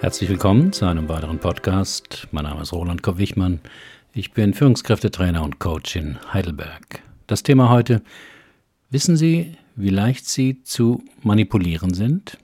[0.00, 2.28] Herzlich willkommen zu einem weiteren Podcast.
[2.30, 3.60] Mein Name ist Roland Kopp-Wichmann.
[4.12, 7.02] Ich bin Führungskräftetrainer und Coach in Heidelberg.
[7.26, 8.02] Das Thema heute:
[8.90, 12.36] Wissen Sie, wie leicht Sie zu manipulieren sind?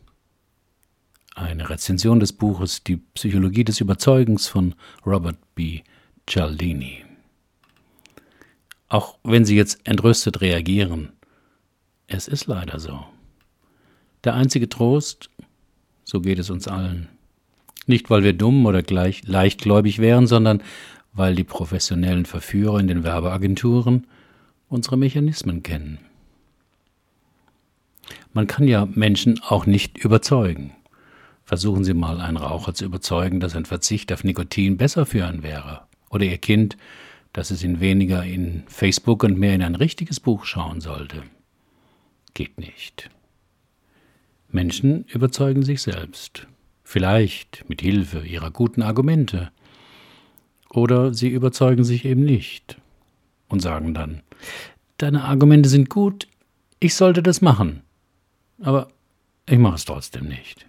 [1.34, 4.74] Eine Rezension des Buches Die Psychologie des Überzeugens von
[5.04, 5.82] Robert B.
[6.26, 7.04] Cialdini.
[8.88, 11.12] Auch wenn Sie jetzt entrüstet reagieren,
[12.06, 13.04] es ist leider so.
[14.24, 15.28] Der einzige Trost,
[16.02, 17.08] so geht es uns allen.
[17.86, 20.62] Nicht, weil wir dumm oder gleich leichtgläubig wären, sondern
[21.12, 24.06] weil die professionellen Verführer in den Werbeagenturen
[24.68, 25.98] unsere Mechanismen kennen.
[28.32, 30.72] Man kann ja Menschen auch nicht überzeugen.
[31.44, 35.42] Versuchen Sie mal einen Raucher zu überzeugen, dass ein Verzicht auf Nikotin besser für ihn
[35.42, 35.82] wäre.
[36.08, 36.76] Oder Ihr Kind,
[37.32, 41.22] dass es ihn weniger in Facebook und mehr in ein richtiges Buch schauen sollte.
[42.32, 43.10] Geht nicht.
[44.50, 46.46] Menschen überzeugen sich selbst
[46.92, 49.50] vielleicht mit Hilfe ihrer guten Argumente.
[50.68, 52.76] Oder sie überzeugen sich eben nicht
[53.48, 54.22] und sagen dann,
[54.98, 56.28] deine Argumente sind gut,
[56.80, 57.82] ich sollte das machen,
[58.60, 58.88] aber
[59.48, 60.66] ich mache es trotzdem nicht.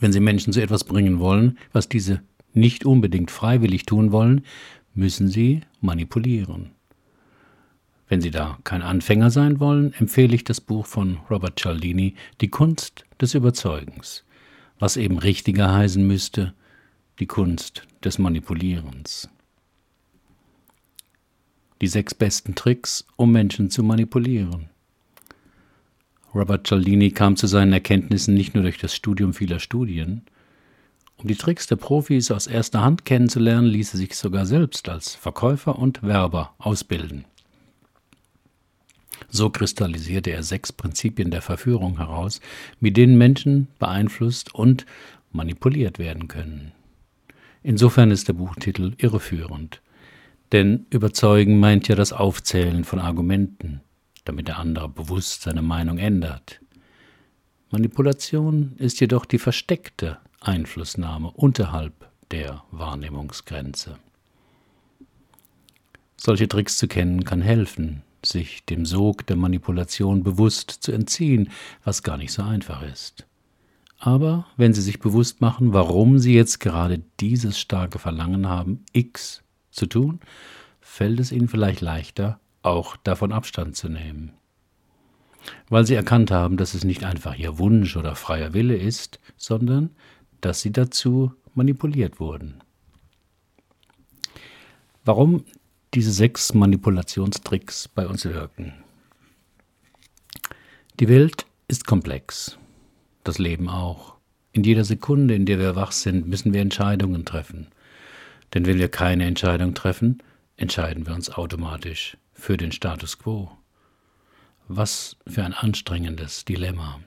[0.00, 2.20] Wenn Sie Menschen zu etwas bringen wollen, was diese
[2.52, 4.44] nicht unbedingt freiwillig tun wollen,
[4.94, 6.72] müssen Sie manipulieren.
[8.08, 12.48] Wenn Sie da kein Anfänger sein wollen, empfehle ich das Buch von Robert Cialdini, Die
[12.48, 14.24] Kunst des Überzeugens
[14.82, 16.54] was eben richtiger heißen müsste,
[17.20, 19.28] die Kunst des Manipulierens.
[21.80, 24.70] Die sechs besten Tricks, um Menschen zu manipulieren.
[26.34, 30.22] Robert Cialdini kam zu seinen Erkenntnissen nicht nur durch das Studium vieler Studien.
[31.16, 35.14] Um die Tricks der Profis aus erster Hand kennenzulernen, ließ er sich sogar selbst als
[35.14, 37.24] Verkäufer und Werber ausbilden.
[39.28, 42.40] So kristallisierte er sechs Prinzipien der Verführung heraus,
[42.80, 44.86] mit denen Menschen beeinflusst und
[45.32, 46.72] manipuliert werden können.
[47.62, 49.80] Insofern ist der Buchtitel irreführend.
[50.52, 53.80] Denn überzeugen meint ja das Aufzählen von Argumenten,
[54.24, 56.60] damit der andere bewusst seine Meinung ändert.
[57.70, 63.98] Manipulation ist jedoch die versteckte Einflussnahme unterhalb der Wahrnehmungsgrenze.
[66.16, 71.50] Solche Tricks zu kennen kann helfen, sich dem Sog der Manipulation bewusst zu entziehen,
[71.84, 73.26] was gar nicht so einfach ist.
[73.98, 79.42] Aber wenn Sie sich bewusst machen, warum Sie jetzt gerade dieses starke Verlangen haben, X
[79.70, 80.20] zu tun,
[80.80, 84.32] fällt es Ihnen vielleicht leichter, auch davon Abstand zu nehmen.
[85.68, 89.90] Weil Sie erkannt haben, dass es nicht einfach Ihr Wunsch oder freier Wille ist, sondern
[90.40, 92.60] dass Sie dazu manipuliert wurden.
[95.04, 95.44] Warum
[95.94, 98.72] diese sechs Manipulationstricks bei uns wirken.
[101.00, 102.58] Die Welt ist komplex,
[103.24, 104.14] das Leben auch.
[104.52, 107.68] In jeder Sekunde, in der wir wach sind, müssen wir Entscheidungen treffen.
[108.54, 110.22] Denn wenn wir keine Entscheidung treffen,
[110.56, 113.50] entscheiden wir uns automatisch für den Status quo.
[114.68, 117.00] Was für ein anstrengendes Dilemma.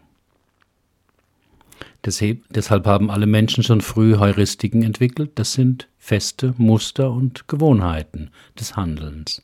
[2.05, 8.29] Deshalb haben alle Menschen schon früh Heuristiken entwickelt, das sind feste Muster und Gewohnheiten
[8.59, 9.41] des Handelns,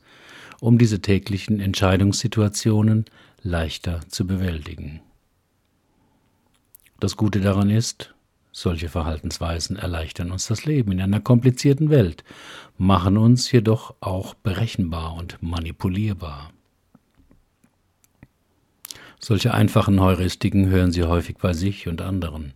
[0.60, 3.06] um diese täglichen Entscheidungssituationen
[3.42, 5.00] leichter zu bewältigen.
[7.00, 8.14] Das Gute daran ist,
[8.52, 12.22] solche Verhaltensweisen erleichtern uns das Leben in einer komplizierten Welt,
[12.78, 16.52] machen uns jedoch auch berechenbar und manipulierbar.
[19.24, 22.54] Solche einfachen Heuristiken hören Sie häufig bei sich und anderen.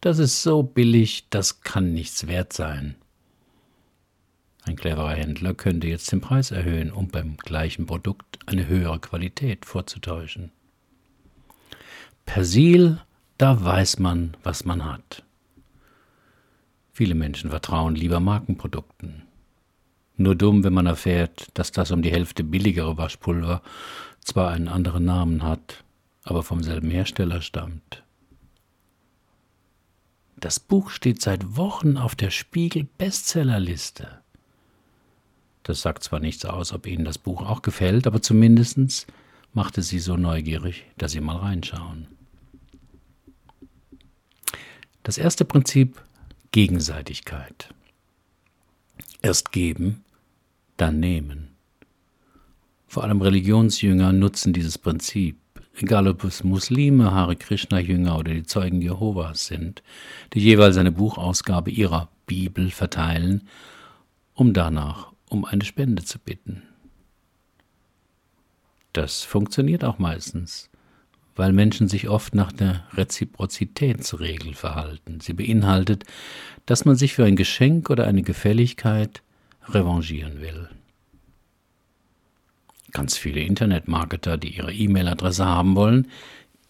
[0.00, 2.96] Das ist so billig, das kann nichts wert sein.
[4.64, 9.64] Ein cleverer Händler könnte jetzt den Preis erhöhen, um beim gleichen Produkt eine höhere Qualität
[9.64, 10.50] vorzutäuschen.
[12.26, 13.00] Persil,
[13.38, 15.22] da weiß man, was man hat.
[16.92, 19.22] Viele Menschen vertrauen lieber Markenprodukten.
[20.16, 23.62] Nur dumm, wenn man erfährt, dass das um die Hälfte billigere Waschpulver
[24.30, 25.82] zwar einen anderen Namen hat,
[26.22, 28.04] aber vom selben Hersteller stammt.
[30.36, 34.20] Das Buch steht seit Wochen auf der Spiegel Bestsellerliste.
[35.64, 39.08] Das sagt zwar nichts aus, ob Ihnen das Buch auch gefällt, aber zumindest
[39.52, 42.06] macht es Sie so neugierig, dass Sie mal reinschauen.
[45.02, 46.00] Das erste Prinzip
[46.52, 47.74] Gegenseitigkeit.
[49.22, 50.04] Erst geben,
[50.76, 51.49] dann nehmen.
[52.90, 55.38] Vor allem Religionsjünger nutzen dieses Prinzip,
[55.76, 59.84] egal ob es Muslime, Hare Krishna-Jünger oder die Zeugen Jehovas sind,
[60.34, 63.46] die jeweils eine Buchausgabe ihrer Bibel verteilen,
[64.34, 66.64] um danach um eine Spende zu bitten.
[68.92, 70.68] Das funktioniert auch meistens,
[71.36, 75.20] weil Menschen sich oft nach der Reziprozitätsregel verhalten.
[75.20, 76.02] Sie beinhaltet,
[76.66, 79.22] dass man sich für ein Geschenk oder eine Gefälligkeit
[79.68, 80.68] revanchieren will.
[82.92, 86.08] Ganz viele Internetmarketer, die ihre E-Mail-Adresse haben wollen,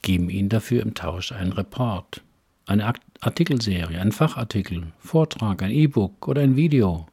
[0.02, 2.22] geben ihnen dafür im Tausch einen Report,
[2.66, 7.06] eine Artikelserie, einen Fachartikel, Vortrag, ein E-Book oder ein Video.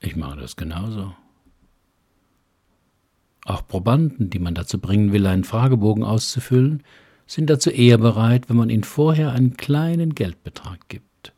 [0.00, 1.14] Ich mache das genauso.
[3.44, 6.82] Auch Probanden, die man dazu bringen will, einen Fragebogen auszufüllen,
[7.26, 11.32] sind dazu eher bereit, wenn man ihnen vorher einen kleinen Geldbetrag gibt.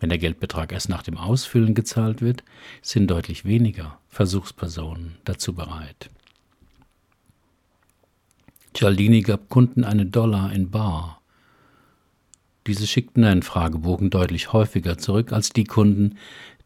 [0.00, 2.44] Wenn der Geldbetrag erst nach dem Ausfüllen gezahlt wird,
[2.82, 6.08] sind deutlich weniger Versuchspersonen dazu bereit.
[8.72, 11.20] Cialdini gab Kunden einen Dollar in Bar.
[12.68, 16.16] Diese schickten einen Fragebogen deutlich häufiger zurück als die Kunden,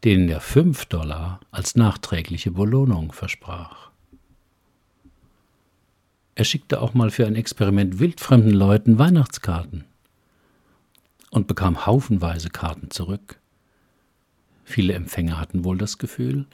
[0.03, 3.89] denen er fünf Dollar als nachträgliche Belohnung versprach.
[6.35, 9.85] Er schickte auch mal für ein Experiment wildfremden Leuten Weihnachtskarten
[11.31, 13.39] und bekam haufenweise Karten zurück.
[14.65, 16.45] Viele Empfänger hatten wohl das Gefühl,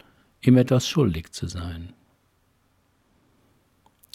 [0.47, 1.93] ihm etwas schuldig zu sein.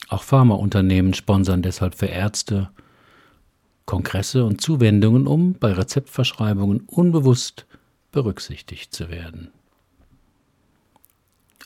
[0.08, 2.70] Auch Pharmaunternehmen sponsern deshalb für Ärzte
[3.86, 7.66] Kongresse und Zuwendungen, um bei Rezeptverschreibungen unbewusst
[8.12, 9.50] berücksichtigt zu werden.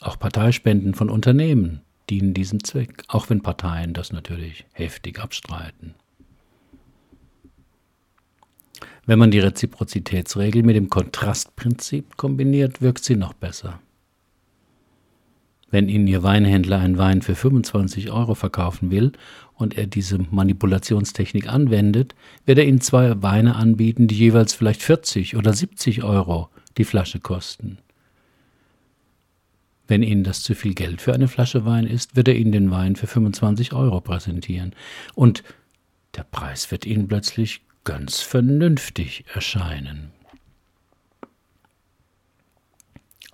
[0.01, 5.95] Auch Parteispenden von Unternehmen dienen diesem Zweck, auch wenn Parteien das natürlich heftig abstreiten.
[9.07, 13.81] Wenn man die Reziprozitätsregel mit dem Kontrastprinzip kombiniert, wirkt sie noch besser.
[15.75, 19.11] Wenn Ihnen Ihr Weinhändler einen Wein für 25 Euro verkaufen will
[19.55, 22.15] und er diese Manipulationstechnik anwendet,
[22.47, 26.49] wird er Ihnen zwei Weine anbieten, die jeweils vielleicht 40 oder 70 Euro
[26.79, 27.79] die Flasche kosten.
[29.89, 32.71] Wenn Ihnen das zu viel Geld für eine Flasche Wein ist, wird er Ihnen den
[32.71, 34.77] Wein für 25 Euro präsentieren.
[35.17, 35.43] Und
[36.15, 40.14] der Preis wird Ihnen plötzlich ganz vernünftig erscheinen.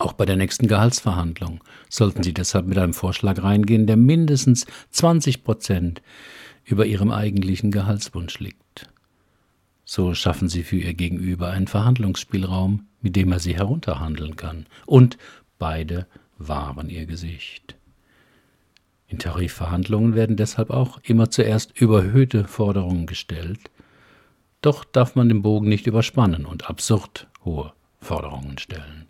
[0.00, 5.44] Auch bei der nächsten Gehaltsverhandlung sollten Sie deshalb mit einem Vorschlag reingehen, der mindestens 20
[5.44, 6.00] Prozent
[6.64, 8.88] über Ihrem eigentlichen Gehaltswunsch liegt.
[9.84, 14.64] So schaffen Sie für Ihr Gegenüber einen Verhandlungsspielraum, mit dem er Sie herunterhandeln kann.
[14.86, 15.18] Und
[15.58, 16.06] beide
[16.38, 17.76] wahren Ihr Gesicht.
[19.06, 23.70] In Tarifverhandlungen werden deshalb auch immer zuerst überhöhte Forderungen gestellt,
[24.62, 29.09] doch darf man den Bogen nicht überspannen und absurd hohe Forderungen stellen.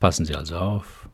[0.00, 1.08] Passen Sie also auf.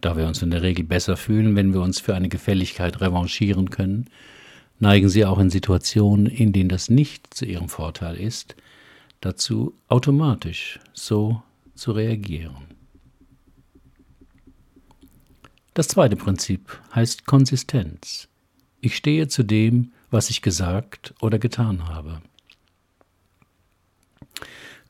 [0.00, 3.70] Da wir uns in der Regel besser fühlen, wenn wir uns für eine Gefälligkeit revanchieren
[3.70, 4.10] können,
[4.80, 8.56] neigen Sie auch in Situationen, in denen das nicht zu Ihrem Vorteil ist,
[9.20, 11.42] dazu automatisch so
[11.74, 12.56] zu reagieren.
[15.74, 18.28] Das zweite Prinzip heißt Konsistenz.
[18.80, 22.22] Ich stehe zu dem, was ich gesagt oder getan habe.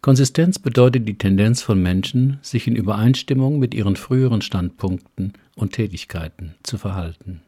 [0.02, 6.54] Konsistenz bedeutet die Tendenz von Menschen, sich in Übereinstimmung mit ihren früheren Standpunkten und Tätigkeiten
[6.62, 7.42] zu verhalten.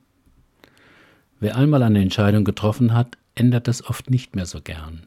[1.41, 5.07] Wer einmal eine Entscheidung getroffen hat, ändert das oft nicht mehr so gern.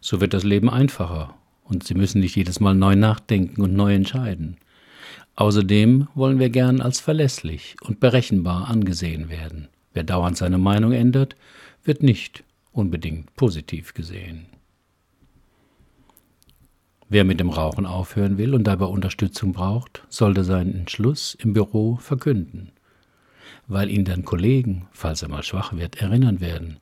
[0.00, 1.34] So wird das Leben einfacher
[1.64, 4.56] und Sie müssen nicht jedes Mal neu nachdenken und neu entscheiden.
[5.36, 9.68] Außerdem wollen wir gern als verlässlich und berechenbar angesehen werden.
[9.92, 11.36] Wer dauernd seine Meinung ändert,
[11.84, 14.46] wird nicht unbedingt positiv gesehen.
[17.12, 21.96] Wer mit dem Rauchen aufhören will und dabei Unterstützung braucht, sollte seinen Entschluss im Büro
[21.96, 22.72] verkünden,
[23.66, 26.78] weil ihn dann Kollegen, falls er mal schwach wird, erinnern werden.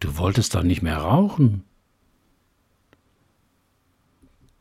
[0.00, 1.64] Du wolltest doch nicht mehr rauchen.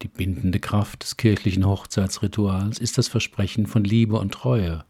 [0.01, 4.83] Die bindende Kraft des kirchlichen Hochzeitsrituals ist das Versprechen von Liebe und Treue,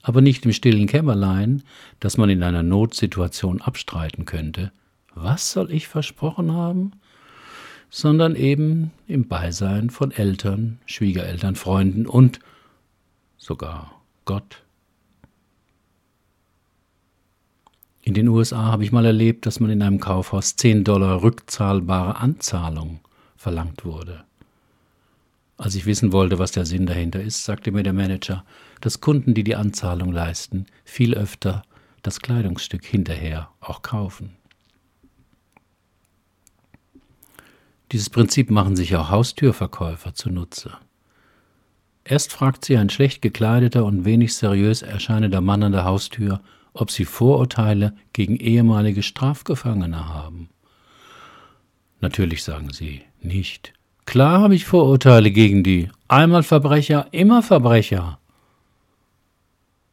[0.00, 1.62] aber nicht im stillen Kämmerlein,
[2.00, 4.72] das man in einer Notsituation abstreiten könnte.
[5.14, 6.92] Was soll ich versprochen haben?
[7.94, 12.40] Sondern eben im Beisein von Eltern, Schwiegereltern, Freunden und
[13.36, 14.62] sogar Gott.
[18.00, 22.16] In den USA habe ich mal erlebt, dass man in einem Kaufhaus 10 Dollar rückzahlbare
[22.16, 23.00] Anzahlung
[23.36, 24.24] verlangt wurde.
[25.58, 28.42] Als ich wissen wollte, was der Sinn dahinter ist, sagte mir der Manager,
[28.80, 31.62] dass Kunden, die die Anzahlung leisten, viel öfter
[32.00, 34.30] das Kleidungsstück hinterher auch kaufen.
[37.92, 40.72] Dieses Prinzip machen sich auch Haustürverkäufer zunutze.
[42.04, 46.40] Erst fragt sie ein schlecht gekleideter und wenig seriös erscheinender Mann an der Haustür,
[46.72, 50.48] ob sie Vorurteile gegen ehemalige Strafgefangene haben.
[52.00, 53.74] Natürlich sagen sie nicht.
[54.06, 55.90] Klar habe ich Vorurteile gegen die.
[56.08, 58.18] Einmal Verbrecher, immer Verbrecher.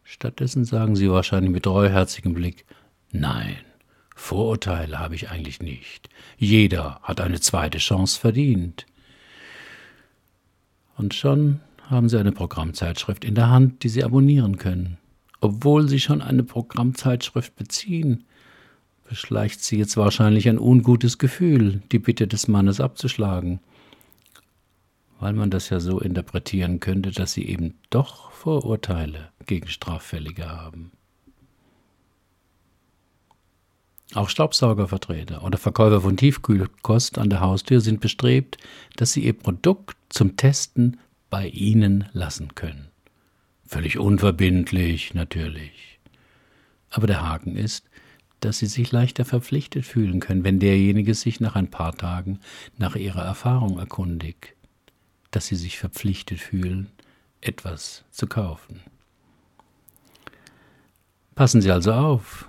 [0.04, 2.66] Stattdessen sagen sie wahrscheinlich mit treuherzigem Blick,
[3.12, 3.58] nein,
[4.20, 6.08] Vorurteile habe ich eigentlich nicht.
[6.38, 8.86] Jeder hat eine zweite Chance verdient.
[10.98, 14.98] Und schon haben Sie eine Programmzeitschrift in der Hand, die Sie abonnieren können.
[15.42, 18.26] Obwohl Sie schon eine Programmzeitschrift beziehen,
[19.08, 23.62] beschleicht Sie jetzt wahrscheinlich ein ungutes Gefühl, die Bitte des Mannes abzuschlagen,
[25.20, 30.92] weil man das ja so interpretieren könnte, dass Sie eben doch Vorurteile gegen Straffällige haben.
[34.16, 38.58] Auch Staubsaugervertreter oder Verkäufer von Tiefkühlkost an der Haustür sind bestrebt,
[38.96, 41.00] dass sie ihr Produkt zum Testen
[41.30, 42.90] bei Ihnen lassen können.
[43.68, 46.00] Völlig unverbindlich, natürlich.
[46.90, 47.86] Aber der Haken ist,
[48.40, 52.40] dass Sie sich leichter verpflichtet fühlen können, wenn derjenige sich nach ein paar Tagen
[52.78, 54.56] nach Ihrer Erfahrung erkundigt,
[55.30, 56.90] dass Sie sich verpflichtet fühlen,
[57.42, 58.80] etwas zu kaufen.
[61.36, 62.49] Passen Sie also auf,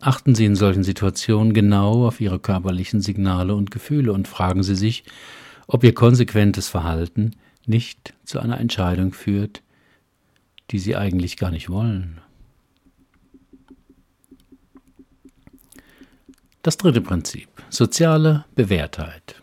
[0.00, 4.76] Achten Sie in solchen Situationen genau auf Ihre körperlichen Signale und Gefühle und fragen Sie
[4.76, 5.04] sich,
[5.66, 7.32] ob Ihr konsequentes Verhalten
[7.66, 9.62] nicht zu einer Entscheidung führt,
[10.70, 12.20] die Sie eigentlich gar nicht wollen.
[16.62, 19.42] Das dritte Prinzip, soziale Bewährtheit.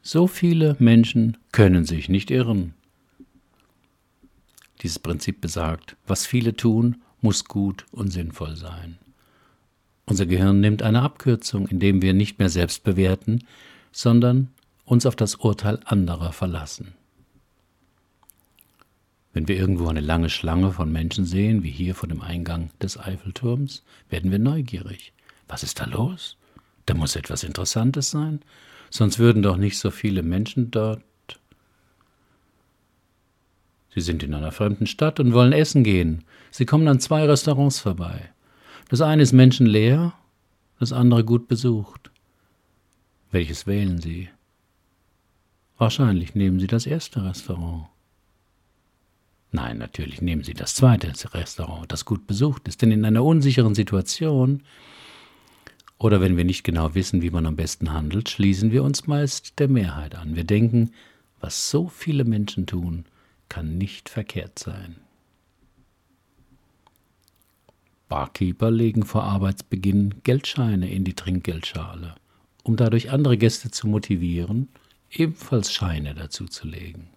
[0.00, 2.74] So viele Menschen können sich nicht irren.
[4.82, 8.98] Dieses Prinzip besagt, was viele tun, muss gut und sinnvoll sein.
[10.08, 13.44] Unser Gehirn nimmt eine Abkürzung, indem wir nicht mehr selbst bewerten,
[13.90, 14.48] sondern
[14.84, 16.94] uns auf das Urteil anderer verlassen.
[19.32, 22.98] Wenn wir irgendwo eine lange Schlange von Menschen sehen, wie hier vor dem Eingang des
[22.98, 25.12] Eiffelturms, werden wir neugierig.
[25.48, 26.36] Was ist da los?
[26.86, 28.40] Da muss etwas Interessantes sein,
[28.90, 31.02] sonst würden doch nicht so viele Menschen dort.
[33.92, 36.24] Sie sind in einer fremden Stadt und wollen essen gehen.
[36.52, 38.30] Sie kommen an zwei Restaurants vorbei.
[38.88, 40.12] Das eine ist menschenleer,
[40.78, 42.10] das andere gut besucht.
[43.30, 44.28] Welches wählen Sie?
[45.78, 47.86] Wahrscheinlich nehmen Sie das erste Restaurant.
[49.52, 53.74] Nein, natürlich nehmen Sie das zweite Restaurant, das gut besucht ist, denn in einer unsicheren
[53.74, 54.62] Situation
[55.98, 59.58] oder wenn wir nicht genau wissen, wie man am besten handelt, schließen wir uns meist
[59.58, 60.36] der Mehrheit an.
[60.36, 60.92] Wir denken,
[61.40, 63.06] was so viele Menschen tun,
[63.48, 64.96] kann nicht verkehrt sein.
[68.08, 72.14] Barkeeper legen vor Arbeitsbeginn Geldscheine in die Trinkgeldschale,
[72.62, 74.68] um dadurch andere Gäste zu motivieren,
[75.10, 77.08] ebenfalls Scheine dazuzulegen.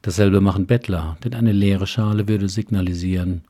[0.00, 3.44] Dasselbe machen Bettler, denn eine leere Schale würde signalisieren,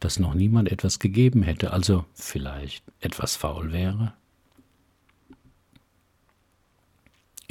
[0.00, 4.14] dass noch niemand etwas gegeben hätte, also vielleicht etwas faul wäre.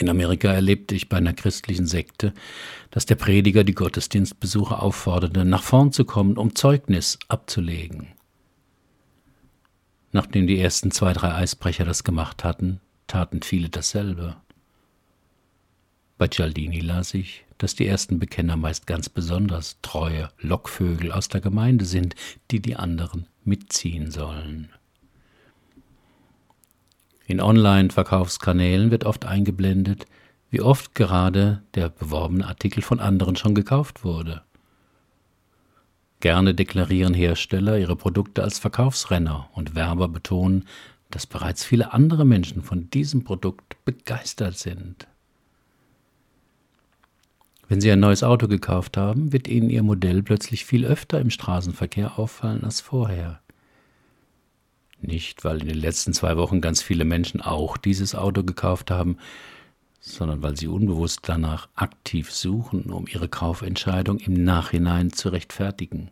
[0.01, 2.33] In Amerika erlebte ich bei einer christlichen Sekte,
[2.89, 8.07] dass der Prediger die Gottesdienstbesucher aufforderte, nach vorn zu kommen, um Zeugnis abzulegen.
[10.11, 14.37] Nachdem die ersten zwei, drei Eisbrecher das gemacht hatten, taten viele dasselbe.
[16.17, 21.41] Bei Cialdini las ich, dass die ersten Bekenner meist ganz besonders treue Lockvögel aus der
[21.41, 22.15] Gemeinde sind,
[22.49, 24.71] die die anderen mitziehen sollen.
[27.25, 30.05] In Online-Verkaufskanälen wird oft eingeblendet,
[30.49, 34.41] wie oft gerade der beworbene Artikel von anderen schon gekauft wurde.
[36.19, 40.67] Gerne deklarieren Hersteller ihre Produkte als Verkaufsrenner und Werber betonen,
[41.09, 45.07] dass bereits viele andere Menschen von diesem Produkt begeistert sind.
[47.67, 51.29] Wenn Sie ein neues Auto gekauft haben, wird Ihnen Ihr Modell plötzlich viel öfter im
[51.29, 53.39] Straßenverkehr auffallen als vorher.
[55.01, 59.17] Nicht, weil in den letzten zwei Wochen ganz viele Menschen auch dieses Auto gekauft haben,
[59.99, 66.11] sondern weil sie unbewusst danach aktiv suchen, um ihre Kaufentscheidung im Nachhinein zu rechtfertigen.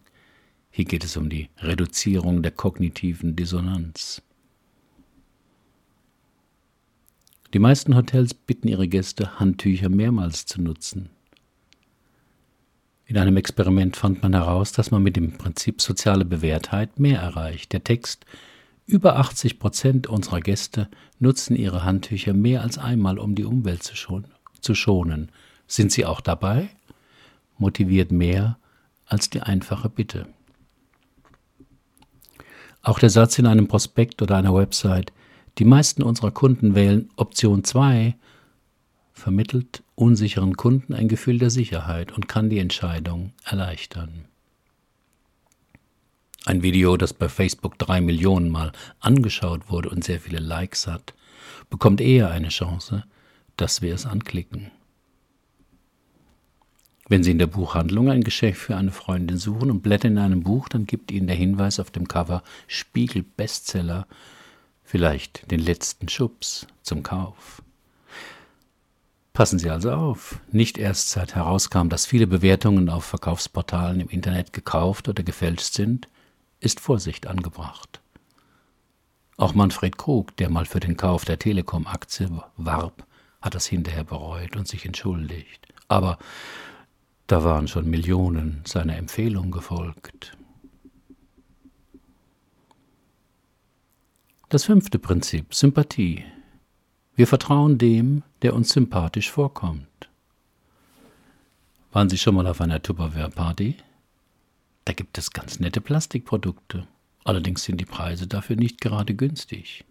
[0.72, 4.22] Hier geht es um die Reduzierung der kognitiven Dissonanz.
[7.54, 11.10] Die meisten Hotels bitten ihre Gäste, Handtücher mehrmals zu nutzen.
[13.06, 17.74] In einem Experiment fand man heraus, dass man mit dem Prinzip soziale Bewährtheit mehr erreicht.
[17.74, 18.24] Der Text
[18.90, 23.96] über 80 Prozent unserer Gäste nutzen ihre Handtücher mehr als einmal, um die Umwelt zu,
[23.96, 24.26] schon
[24.62, 25.32] zu schonen.
[25.68, 26.70] Sind sie auch dabei?
[27.58, 28.58] Motiviert mehr
[29.06, 30.28] als die einfache Bitte.
[32.82, 35.14] Auch der Satz in einem Prospekt oder einer Website,
[35.58, 38.16] die meisten unserer Kunden wählen Option 2,
[39.14, 44.29] vermittelt unsicheren Kunden ein Gefühl der Sicherheit und kann die Entscheidung erleichtern.
[46.50, 51.14] Ein Video, das bei Facebook drei Millionen Mal angeschaut wurde und sehr viele Likes hat,
[51.70, 53.04] bekommt eher eine Chance,
[53.56, 54.72] dass wir es anklicken.
[57.08, 60.42] Wenn Sie in der Buchhandlung ein Geschenk für eine Freundin suchen und blättern in einem
[60.42, 64.08] Buch, dann gibt Ihnen der Hinweis auf dem Cover Spiegel Bestseller
[64.84, 67.62] vielleicht den letzten Schubs zum Kauf.
[69.34, 74.52] Passen Sie also auf, nicht erst seit herauskam, dass viele Bewertungen auf Verkaufsportalen im Internet
[74.52, 76.08] gekauft oder gefälscht sind,
[76.60, 78.02] ist Vorsicht angebracht.
[79.38, 83.06] Auch Manfred Krug, der mal für den Kauf der Telekom-Aktie warb,
[83.42, 85.68] hat das hinterher bereut und sich entschuldigt.
[85.88, 86.18] Aber
[87.28, 90.36] da waren schon Millionen seiner Empfehlung gefolgt.
[94.50, 96.26] Das fünfte Prinzip, Sympathie.
[97.16, 100.10] Wir vertrauen dem, der uns sympathisch vorkommt.
[101.92, 103.76] Waren Sie schon mal auf einer Tupperware-Party?
[104.90, 106.88] Da gibt es ganz nette Plastikprodukte.
[107.24, 109.86] Allerdings sind die Preise dafür nicht gerade günstig.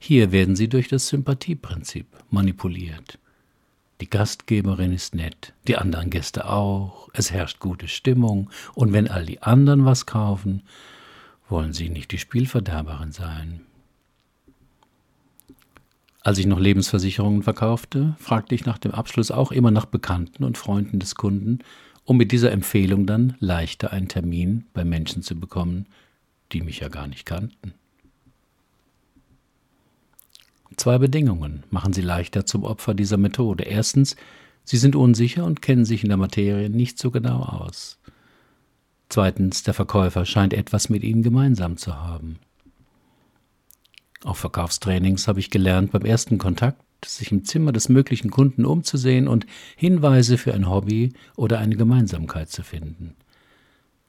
[0.00, 3.18] Hier werden sie durch das Sympathieprinzip manipuliert.
[4.00, 9.26] Die Gastgeberin ist nett, die anderen Gäste auch, es herrscht gute Stimmung, und wenn all
[9.26, 10.62] die anderen was kaufen,
[11.48, 13.62] wollen sie nicht die Spielverderberin sein.
[16.22, 20.58] Als ich noch Lebensversicherungen verkaufte, fragte ich nach dem Abschluss auch immer nach Bekannten und
[20.58, 21.58] Freunden des Kunden,
[22.06, 25.86] um mit dieser Empfehlung dann leichter einen Termin bei Menschen zu bekommen,
[26.52, 27.74] die mich ja gar nicht kannten.
[30.76, 33.64] Zwei Bedingungen machen Sie leichter zum Opfer dieser Methode.
[33.64, 34.16] Erstens,
[34.64, 37.98] Sie sind unsicher und kennen sich in der Materie nicht so genau aus.
[39.08, 42.38] Zweitens, der Verkäufer scheint etwas mit Ihnen gemeinsam zu haben.
[44.24, 49.28] Auf Verkaufstrainings habe ich gelernt, beim ersten Kontakt sich im Zimmer des möglichen Kunden umzusehen
[49.28, 49.46] und
[49.76, 53.16] Hinweise für ein Hobby oder eine Gemeinsamkeit zu finden.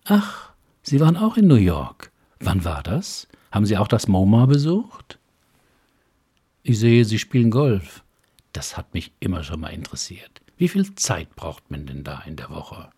[0.05, 0.51] Ach,
[0.81, 2.11] Sie waren auch in New York.
[2.39, 3.27] Wann war das?
[3.51, 5.19] Haben Sie auch das MoMA besucht?
[6.63, 8.03] Ich sehe, Sie spielen Golf.
[8.53, 10.41] Das hat mich immer schon mal interessiert.
[10.57, 12.89] Wie viel Zeit braucht man denn da in der Woche?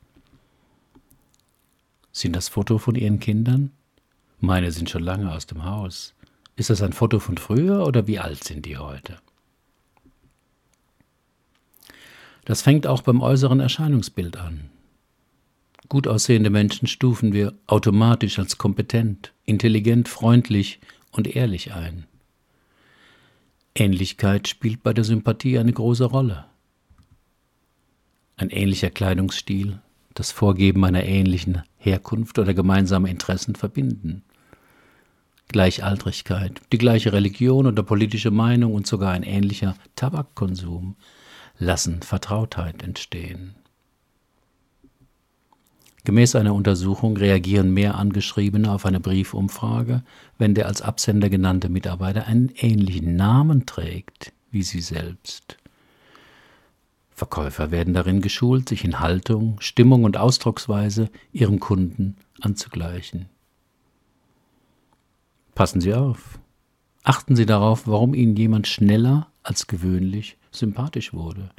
[2.11, 3.71] Sind das Foto von Ihren Kindern?
[4.39, 6.13] Meine sind schon lange aus dem Haus.
[6.55, 9.17] Ist das ein Foto von früher oder wie alt sind die heute?
[12.49, 14.71] Das fängt auch beim äußeren Erscheinungsbild an.
[15.87, 20.79] Gut aussehende Menschen stufen wir automatisch als kompetent, intelligent, freundlich
[21.11, 22.07] und ehrlich ein.
[23.75, 26.45] Ähnlichkeit spielt bei der Sympathie eine große Rolle.
[28.35, 29.79] Ein ähnlicher Kleidungsstil,
[30.15, 34.23] das Vorgeben einer ähnlichen Herkunft oder gemeinsame Interessen verbinden.
[35.49, 40.95] Gleichaltrigkeit, die gleiche Religion oder politische Meinung und sogar ein ähnlicher Tabakkonsum
[41.59, 43.55] lassen Vertrautheit entstehen.
[46.05, 50.03] Gemäß einer Untersuchung reagieren mehr Angeschriebene auf eine Briefumfrage,
[50.37, 55.57] wenn der als Absender genannte Mitarbeiter einen ähnlichen Namen trägt wie sie selbst.
[57.11, 63.27] Verkäufer werden darin geschult, sich in Haltung, Stimmung und Ausdrucksweise ihrem Kunden anzugleichen.
[65.53, 66.39] Passen Sie auf.
[67.03, 71.49] Achten Sie darauf, warum Ihnen jemand schneller als gewöhnlich sympathisch wurde.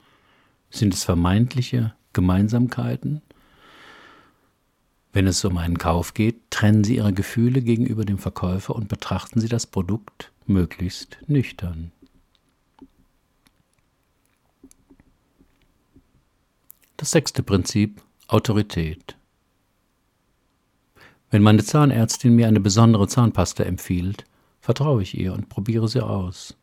[0.70, 3.22] Sind es vermeintliche Gemeinsamkeiten
[5.12, 9.40] wenn es um einen Kauf geht, trennen Sie Ihre Gefühle gegenüber dem Verkäufer und betrachten
[9.40, 11.90] Sie das Produkt möglichst nüchtern.
[16.96, 19.16] Das sechste Prinzip Autorität.
[21.30, 24.24] Wenn meine Zahnärztin mir eine besondere Zahnpasta empfiehlt,
[24.60, 26.56] vertraue ich ihr und probiere sie aus.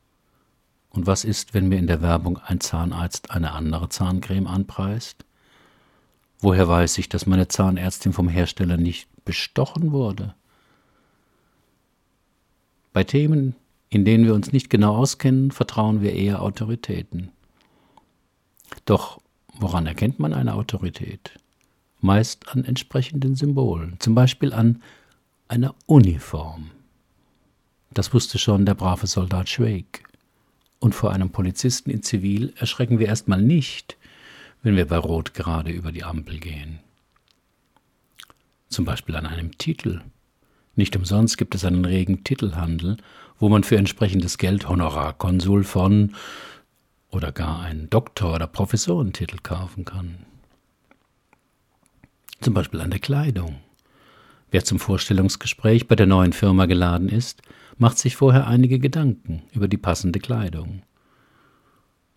[0.97, 5.25] Und was ist, wenn mir in der Werbung ein Zahnarzt eine andere Zahncreme anpreist?
[6.39, 10.33] Woher weiß ich, dass meine Zahnärztin vom Hersteller nicht bestochen wurde?
[12.93, 13.55] Bei Themen,
[13.89, 17.29] in denen wir uns nicht genau auskennen, vertrauen wir eher Autoritäten.
[18.85, 19.21] Doch
[19.53, 21.39] woran erkennt man eine Autorität?
[22.01, 24.81] Meist an entsprechenden Symbolen, zum Beispiel an
[25.47, 26.71] einer Uniform.
[27.91, 30.06] Das wusste schon der brave Soldat Schweig.
[30.79, 33.97] Und vor einem Polizisten in Zivil erschrecken wir erstmal nicht,
[34.61, 36.79] wenn wir bei Rot gerade über die Ampel gehen.
[38.69, 40.01] Zum Beispiel an einem Titel.
[40.75, 42.97] Nicht umsonst gibt es einen regen Titelhandel,
[43.39, 46.15] wo man für entsprechendes Geld Honorarkonsul von
[47.09, 50.17] oder gar einen Doktor- oder Professorentitel kaufen kann.
[52.41, 53.59] Zum Beispiel an der Kleidung.
[54.51, 57.41] Wer zum Vorstellungsgespräch bei der neuen Firma geladen ist,
[57.77, 60.83] macht sich vorher einige Gedanken über die passende Kleidung.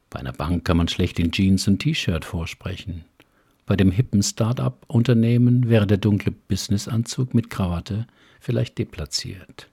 [0.09, 3.05] Bei einer Bank kann man schlecht in Jeans und T-Shirt vorsprechen.
[3.67, 8.07] Bei dem hippen Start-up-Unternehmen wäre der dunkle Businessanzug mit Krawatte
[8.41, 9.69] vielleicht deplatziert.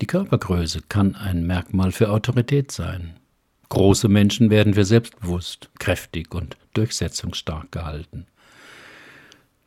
[0.00, 3.14] Die Körpergröße kann ein Merkmal für Autorität sein.
[3.68, 8.26] Große Menschen werden für selbstbewusst, kräftig und durchsetzungsstark gehalten.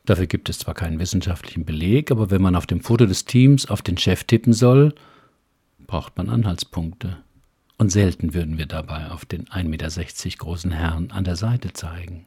[0.08, 3.68] Dafür gibt es zwar keinen wissenschaftlichen Beleg, aber wenn man auf dem Foto des Teams
[3.68, 4.94] auf den Chef tippen soll,
[5.86, 7.18] braucht man Anhaltspunkte.
[7.76, 12.24] Und selten würden wir dabei auf den 1,60 Meter großen Herrn an der Seite zeigen.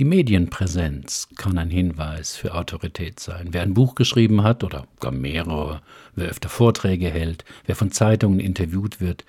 [0.00, 3.50] Die Medienpräsenz kann ein Hinweis für Autorität sein.
[3.52, 5.80] Wer ein Buch geschrieben hat oder gar mehrere,
[6.16, 9.24] wer öfter Vorträge hält, wer von Zeitungen interviewt wird,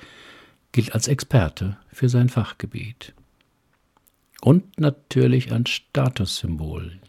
[0.71, 3.13] gilt als Experte für sein Fachgebiet
[4.41, 6.99] und natürlich ein Statussymbol.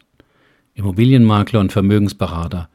[0.75, 2.69] Immobilienmakler und Vermögensberater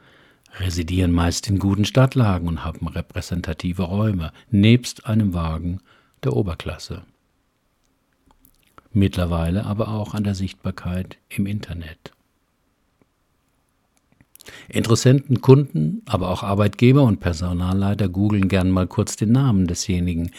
[0.61, 5.81] residieren meist in guten Stadtlagen und haben repräsentative Räume, nebst einem Wagen
[6.25, 7.03] der Oberklasse.
[8.93, 12.13] Mittlerweile aber auch an der Sichtbarkeit im Internet.
[14.69, 20.31] Interessenten, Kunden, aber auch Arbeitgeber und Personalleiter googeln gern mal kurz den Namen desjenigen,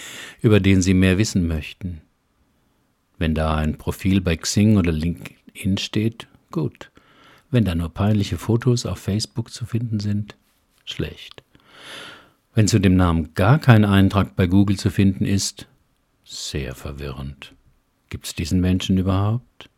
[0.41, 2.01] über den sie mehr wissen möchten.
[3.19, 6.89] Wenn da ein Profil bei Xing oder LinkedIn steht, gut.
[7.51, 10.35] Wenn da nur peinliche Fotos auf Facebook zu finden sind,
[10.85, 11.43] schlecht.
[12.55, 15.67] Wenn zu dem Namen gar kein Eintrag bei Google zu finden ist,
[16.23, 17.53] sehr verwirrend.
[18.09, 19.69] Gibt es diesen Menschen überhaupt?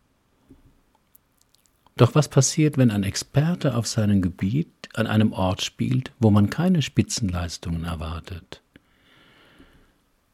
[1.97, 6.49] Doch was passiert, wenn ein Experte auf seinem Gebiet an einem Ort spielt, wo man
[6.49, 8.60] keine Spitzenleistungen erwartet?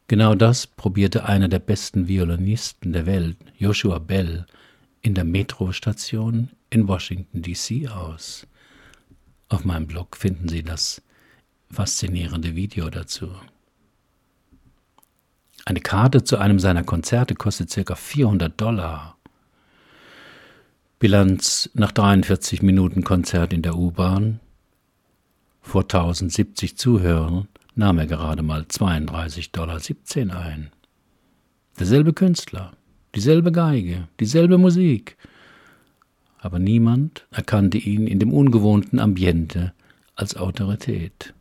[0.08, 4.46] Genau das probierte einer der besten Violinisten der Welt, Joshua Bell,
[5.02, 7.90] in der Metrostation in Washington, D.C.
[7.90, 8.48] aus.
[9.50, 11.02] Auf meinem Blog finden Sie das
[11.70, 13.30] faszinierende Video dazu.
[15.66, 17.96] Eine Karte zu einem seiner Konzerte kostet ca.
[17.96, 19.18] 400 Dollar.
[21.00, 24.40] Bilanz nach 43 Minuten Konzert in der U-Bahn
[25.62, 30.72] vor 1070 Zuhörern nahm er gerade mal 32,17 Dollar ein.
[31.80, 32.72] Derselbe Künstler,
[33.16, 35.18] dieselbe Geige, dieselbe Musik,
[36.40, 39.74] aber niemand erkannte ihn in dem ungewohnten Ambiente
[40.16, 41.34] als Autorität.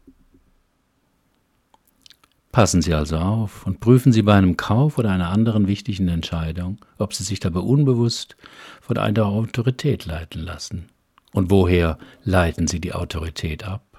[2.53, 6.79] Passen Sie also auf und prüfen Sie bei einem Kauf oder einer anderen wichtigen Entscheidung,
[6.97, 8.37] ob Sie sich dabei unbewusst
[8.81, 10.89] von einer Autorität leiten lassen.
[11.33, 13.96] Und woher leiten Sie die Autorität ab?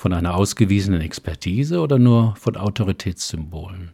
[0.00, 3.90] Von einer ausgewiesenen Expertise oder nur von Autoritätssymbolen?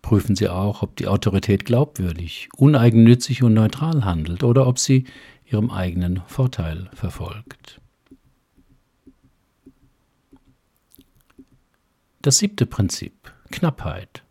[0.00, 5.04] Prüfen Sie auch, ob die Autorität glaubwürdig, uneigennützig und neutral handelt oder ob sie
[5.44, 7.82] ihrem eigenen Vorteil verfolgt.
[12.22, 14.24] Das siebte Prinzip Knappheit.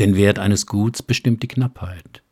[0.00, 2.22] Den Wert eines Guts bestimmt die Knappheit.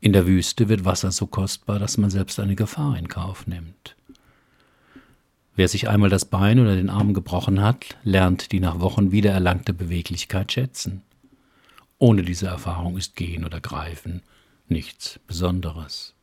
[0.00, 3.96] In der Wüste wird Wasser so kostbar, dass man selbst eine Gefahr in Kauf nimmt.
[5.60, 9.74] Wer sich einmal das Bein oder den Arm gebrochen hat, lernt die nach Wochen wiedererlangte
[9.74, 11.02] Beweglichkeit schätzen.
[11.98, 14.22] Ohne diese Erfahrung ist Gehen oder Greifen
[14.68, 16.14] nichts Besonderes.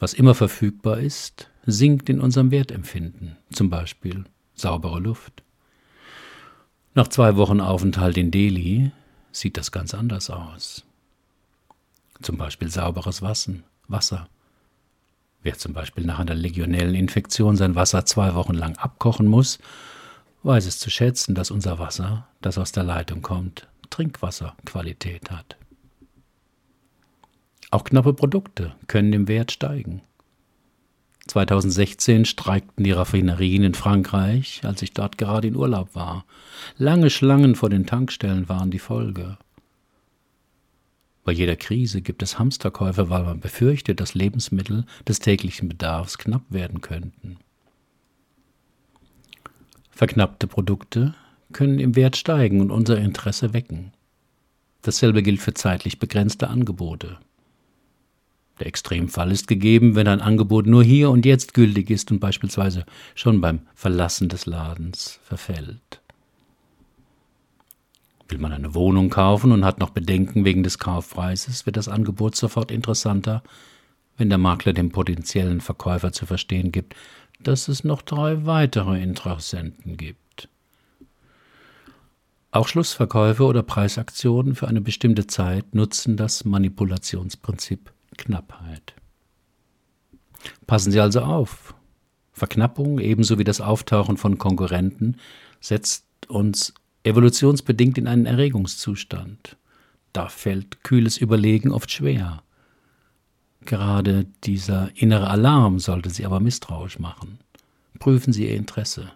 [0.00, 4.24] Was immer verfügbar ist, sinkt in unserem Wertempfinden, zum Beispiel
[4.56, 5.44] saubere Luft.
[6.96, 8.90] Nach zwei Wochen Aufenthalt in Delhi
[9.30, 10.84] sieht das ganz anders aus.
[12.22, 14.28] Zum Beispiel sauberes Wasser.
[15.42, 19.58] Wer zum Beispiel nach einer legionellen Infektion sein Wasser zwei Wochen lang abkochen muss,
[20.42, 25.56] weiß es zu schätzen, dass unser Wasser, das aus der Leitung kommt, Trinkwasserqualität hat.
[27.70, 30.02] Auch knappe Produkte können im Wert steigen.
[31.28, 36.24] 2016 streikten die Raffinerien in Frankreich, als ich dort gerade in Urlaub war.
[36.76, 39.38] Lange Schlangen vor den Tankstellen waren die Folge.
[41.30, 46.42] Bei jeder Krise gibt es Hamsterkäufe, weil man befürchtet, dass Lebensmittel des täglichen Bedarfs knapp
[46.48, 47.36] werden könnten.
[49.92, 51.14] Verknappte Produkte
[51.52, 53.92] können im Wert steigen und unser Interesse wecken.
[54.82, 57.20] Dasselbe gilt für zeitlich begrenzte Angebote.
[58.58, 62.84] Der Extremfall ist gegeben, wenn ein Angebot nur hier und jetzt gültig ist und beispielsweise
[63.14, 65.99] schon beim Verlassen des Ladens verfällt.
[68.30, 72.36] Will man eine Wohnung kaufen und hat noch Bedenken wegen des Kaufpreises, wird das Angebot
[72.36, 73.42] sofort interessanter,
[74.16, 76.94] wenn der Makler dem potenziellen Verkäufer zu verstehen gibt,
[77.42, 80.48] dass es noch drei weitere Interessenten gibt.
[82.52, 88.94] Auch Schlussverkäufe oder Preisaktionen für eine bestimmte Zeit nutzen das Manipulationsprinzip Knappheit.
[90.66, 91.74] Passen Sie also auf.
[92.32, 95.16] Verknappung ebenso wie das Auftauchen von Konkurrenten
[95.60, 99.56] setzt uns evolutionsbedingt in einen Erregungszustand.
[100.12, 102.42] Da fällt kühles Überlegen oft schwer.
[103.64, 107.38] Gerade dieser innere Alarm sollte Sie aber misstrauisch machen.
[107.98, 109.12] Prüfen Sie Ihr Interesse.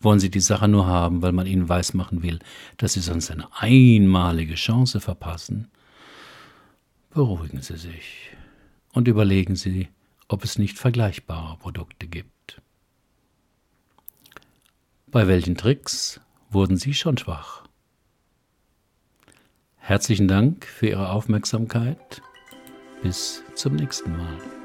[0.00, 2.38] Wollen Sie die Sache nur haben, weil man Ihnen weismachen will,
[2.78, 5.68] dass Sie sonst eine einmalige Chance verpassen?
[7.10, 8.30] Beruhigen Sie sich
[8.92, 9.88] und überlegen Sie,
[10.28, 12.62] ob es nicht vergleichbare Produkte gibt.
[15.08, 17.64] Bei welchen Tricks wurden Sie schon schwach?
[19.76, 22.22] Herzlichen Dank für Ihre Aufmerksamkeit.
[23.02, 24.59] Bis zum nächsten Mal.